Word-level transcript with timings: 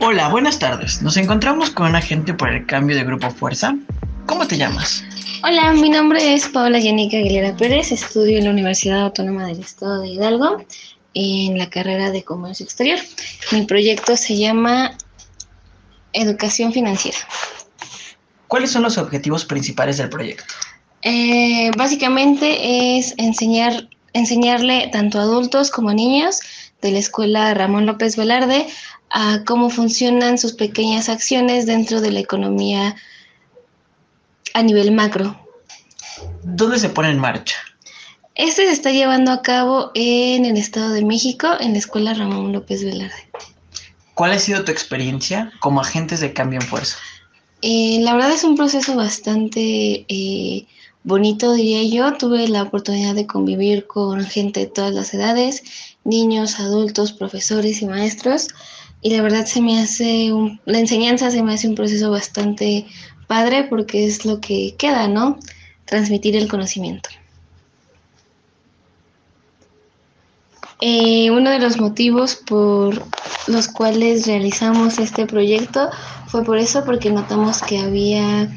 Hola, 0.00 0.28
buenas 0.28 0.58
tardes. 0.58 1.02
Nos 1.02 1.16
encontramos 1.16 1.70
con 1.70 1.86
un 1.86 1.94
agente 1.94 2.34
por 2.34 2.50
el 2.50 2.66
cambio 2.66 2.96
de 2.96 3.04
Grupo 3.04 3.30
Fuerza. 3.30 3.76
¿Cómo 4.26 4.46
te 4.46 4.56
llamas? 4.56 5.04
Hola, 5.44 5.72
mi 5.72 5.88
nombre 5.88 6.34
es 6.34 6.48
Paola 6.48 6.80
Yanica 6.80 7.16
Aguilera 7.16 7.56
Pérez, 7.56 7.92
estudio 7.92 8.38
en 8.38 8.44
la 8.44 8.50
Universidad 8.50 9.02
Autónoma 9.02 9.46
del 9.46 9.60
Estado 9.60 10.00
de 10.00 10.08
Hidalgo 10.08 10.64
en 11.14 11.58
la 11.58 11.70
carrera 11.70 12.10
de 12.10 12.24
Comercio 12.24 12.64
Exterior. 12.64 12.98
Mi 13.52 13.62
proyecto 13.62 14.16
se 14.16 14.36
llama 14.36 14.98
Educación 16.12 16.72
Financiera. 16.72 17.18
¿Cuáles 18.48 18.72
son 18.72 18.82
los 18.82 18.98
objetivos 18.98 19.44
principales 19.44 19.98
del 19.98 20.08
proyecto? 20.08 20.52
Eh, 21.02 21.70
básicamente 21.76 22.98
es 22.98 23.14
enseñar, 23.16 23.88
enseñarle 24.12 24.88
tanto 24.92 25.20
a 25.20 25.22
adultos 25.22 25.70
como 25.70 25.90
a 25.90 25.94
niños 25.94 26.40
de 26.84 26.92
la 26.92 26.98
escuela 26.98 27.54
Ramón 27.54 27.86
López 27.86 28.16
Velarde 28.16 28.66
a 29.08 29.42
cómo 29.46 29.70
funcionan 29.70 30.36
sus 30.36 30.52
pequeñas 30.52 31.08
acciones 31.08 31.64
dentro 31.64 32.02
de 32.02 32.12
la 32.12 32.20
economía 32.20 32.94
a 34.52 34.62
nivel 34.62 34.92
macro. 34.92 35.34
¿Dónde 36.42 36.78
se 36.78 36.90
pone 36.90 37.08
en 37.08 37.18
marcha? 37.18 37.56
Este 38.34 38.66
se 38.66 38.72
está 38.72 38.90
llevando 38.90 39.32
a 39.32 39.40
cabo 39.40 39.92
en 39.94 40.44
el 40.44 40.58
Estado 40.58 40.92
de 40.92 41.04
México, 41.04 41.48
en 41.58 41.72
la 41.72 41.78
Escuela 41.78 42.12
Ramón 42.12 42.52
López 42.52 42.84
Velarde. 42.84 43.30
¿Cuál 44.12 44.32
ha 44.32 44.38
sido 44.38 44.62
tu 44.64 44.70
experiencia 44.70 45.52
como 45.60 45.80
agentes 45.80 46.20
de 46.20 46.34
cambio 46.34 46.60
en 46.60 46.66
fuerza? 46.66 46.98
Eh, 47.62 48.00
la 48.02 48.12
verdad 48.12 48.32
es 48.32 48.44
un 48.44 48.56
proceso 48.56 48.94
bastante 48.94 50.04
eh, 50.06 50.66
bonito, 51.04 51.52
diría 51.52 51.84
yo. 51.84 52.16
Tuve 52.16 52.48
la 52.48 52.62
oportunidad 52.62 53.14
de 53.14 53.26
convivir 53.26 53.86
con 53.86 54.24
gente 54.24 54.60
de 54.60 54.66
todas 54.66 54.92
las 54.92 55.14
edades, 55.14 55.62
niños, 56.02 56.58
adultos, 56.58 57.12
profesores 57.12 57.80
y 57.82 57.86
maestros. 57.86 58.48
Y 59.00 59.10
la 59.10 59.22
verdad 59.22 59.46
se 59.46 59.60
me 59.60 59.78
hace, 59.78 60.32
la 60.64 60.78
enseñanza 60.78 61.30
se 61.30 61.42
me 61.42 61.54
hace 61.54 61.68
un 61.68 61.74
proceso 61.74 62.10
bastante 62.10 62.86
padre 63.26 63.64
porque 63.64 64.06
es 64.06 64.24
lo 64.24 64.40
que 64.40 64.74
queda, 64.76 65.06
¿no? 65.06 65.38
Transmitir 65.84 66.34
el 66.36 66.48
conocimiento. 66.48 67.10
Eh, 70.80 71.30
uno 71.30 71.50
de 71.50 71.60
los 71.60 71.78
motivos 71.78 72.34
por 72.34 73.02
los 73.46 73.68
cuales 73.68 74.26
realizamos 74.26 74.98
este 74.98 75.26
proyecto 75.26 75.90
fue 76.26 76.44
por 76.44 76.58
eso, 76.58 76.84
porque 76.84 77.10
notamos 77.10 77.62
que 77.62 77.78
había 77.78 78.50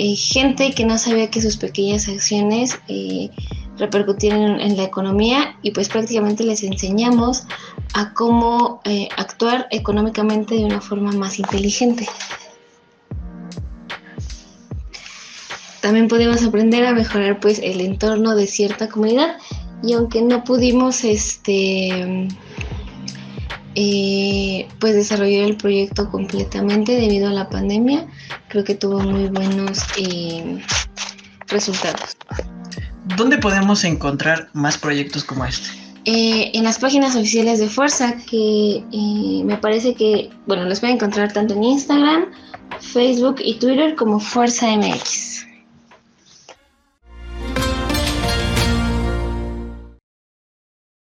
eh, 0.00 0.14
gente 0.14 0.70
que 0.74 0.84
no 0.84 0.96
sabía 0.96 1.28
que 1.28 1.42
sus 1.42 1.56
pequeñas 1.56 2.06
acciones 2.06 2.78
eh, 2.86 3.30
repercutían 3.78 4.60
en, 4.60 4.76
la 4.76 4.84
economía 4.84 5.56
y 5.60 5.72
pues 5.72 5.88
prácticamente 5.88 6.44
les 6.44 6.62
enseñamos 6.62 7.48
a 7.94 8.14
cómo 8.14 8.80
eh, 8.84 9.08
actuar 9.16 9.66
económicamente 9.72 10.54
de 10.54 10.64
una 10.64 10.80
forma 10.80 11.10
más 11.10 11.40
inteligente. 11.40 12.08
También 15.80 16.06
podemos 16.06 16.44
aprender 16.44 16.86
a 16.86 16.92
mejorar 16.92 17.40
pues 17.40 17.58
el 17.58 17.80
entorno 17.80 18.36
de 18.36 18.46
cierta 18.46 18.88
comunidad 18.88 19.38
y 19.82 19.94
aunque 19.94 20.22
no 20.22 20.44
pudimos 20.44 21.02
este 21.02 22.28
eh, 23.80 24.66
pues 24.80 24.96
desarrollar 24.96 25.44
el 25.44 25.56
proyecto 25.56 26.10
completamente 26.10 26.96
debido 26.96 27.28
a 27.28 27.32
la 27.32 27.48
pandemia, 27.48 28.08
creo 28.48 28.64
que 28.64 28.74
tuvo 28.74 28.98
muy 28.98 29.28
buenos 29.28 29.78
eh, 29.96 30.60
resultados. 31.46 32.16
¿Dónde 33.16 33.38
podemos 33.38 33.84
encontrar 33.84 34.48
más 34.52 34.76
proyectos 34.76 35.22
como 35.22 35.44
este? 35.44 35.68
Eh, 36.06 36.50
en 36.54 36.64
las 36.64 36.80
páginas 36.80 37.14
oficiales 37.14 37.60
de 37.60 37.68
Fuerza, 37.68 38.16
que 38.28 38.82
me 39.44 39.56
parece 39.58 39.94
que, 39.94 40.28
bueno, 40.48 40.64
los 40.64 40.80
pueden 40.80 40.96
encontrar 40.96 41.32
tanto 41.32 41.54
en 41.54 41.62
Instagram, 41.62 42.32
Facebook 42.80 43.36
y 43.44 43.60
Twitter 43.60 43.94
como 43.94 44.18
Fuerza 44.18 44.76
MX. 44.76 45.37